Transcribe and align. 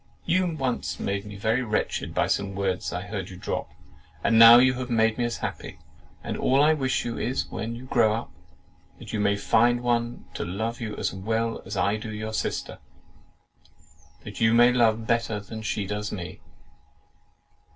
You 0.25 0.55
once 0.55 0.99
made 0.99 1.25
me 1.25 1.35
very 1.35 1.61
wretched 1.61 2.11
by 2.15 2.25
some 2.25 2.55
words 2.55 2.91
I 2.91 3.03
heard 3.03 3.29
you 3.29 3.37
drop, 3.37 3.69
and 4.23 4.39
now 4.39 4.57
you 4.57 4.73
have 4.73 4.89
made 4.89 5.19
me 5.19 5.25
as 5.25 5.37
happy; 5.45 5.77
and 6.23 6.35
all 6.35 6.59
I 6.63 6.73
wish 6.73 7.05
you 7.05 7.19
is, 7.19 7.45
when 7.51 7.75
you 7.75 7.83
grow 7.85 8.11
up, 8.15 8.31
that 8.97 9.13
you 9.13 9.19
may 9.19 9.35
find 9.35 9.77
some 9.77 9.83
one 9.85 10.25
to 10.33 10.43
love 10.43 10.81
you 10.81 10.95
as 10.97 11.13
well 11.13 11.61
as 11.67 11.77
I 11.77 11.97
do 11.97 12.11
your 12.11 12.33
sister, 12.33 12.79
and 12.79 13.81
that 14.25 14.41
you 14.41 14.55
may 14.55 14.73
love 14.73 15.05
better 15.05 15.39
than 15.39 15.61
she 15.61 15.85
does 15.85 16.11
me!" 16.11 16.39